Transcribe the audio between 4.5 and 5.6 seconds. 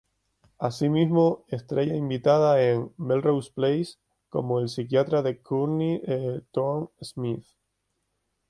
el psiquiatra de